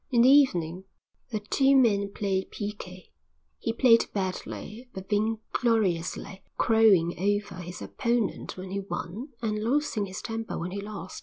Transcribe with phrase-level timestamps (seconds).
[0.09, 0.85] In the evening
[1.29, 3.11] the two men played piquet.
[3.59, 10.23] He played badly but vaingloriously, crowing over his opponent when he won and losing his
[10.23, 11.19] temper when he lost.